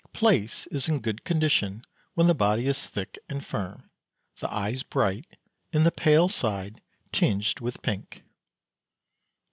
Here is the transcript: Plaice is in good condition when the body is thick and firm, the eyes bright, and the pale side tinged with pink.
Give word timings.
Plaice 0.13 0.65
is 0.71 0.89
in 0.89 0.97
good 0.99 1.23
condition 1.23 1.83
when 2.15 2.25
the 2.25 2.33
body 2.33 2.65
is 2.65 2.87
thick 2.87 3.19
and 3.29 3.45
firm, 3.45 3.91
the 4.39 4.51
eyes 4.51 4.81
bright, 4.81 5.37
and 5.71 5.85
the 5.85 5.91
pale 5.91 6.27
side 6.27 6.81
tinged 7.11 7.59
with 7.59 7.83
pink. 7.83 8.23